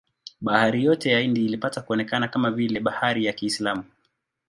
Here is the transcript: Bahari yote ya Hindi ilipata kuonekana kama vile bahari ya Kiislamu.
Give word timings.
Bahari 0.41 0.83
yote 0.83 1.11
ya 1.11 1.19
Hindi 1.19 1.45
ilipata 1.45 1.81
kuonekana 1.81 2.27
kama 2.27 2.51
vile 2.51 2.79
bahari 2.79 3.25
ya 3.25 3.33
Kiislamu. 3.33 3.83